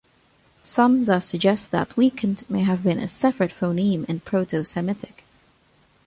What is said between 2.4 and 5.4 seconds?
may have been a separate phoneme in Proto-Semitic.